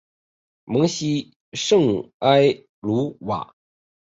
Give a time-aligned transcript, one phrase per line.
[0.65, 3.53] 蒙希圣埃卢瓦。